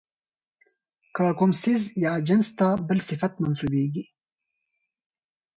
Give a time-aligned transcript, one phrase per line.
[1.15, 4.03] که کوم څيز ىا جنس ته بل صفت منسوبېږي،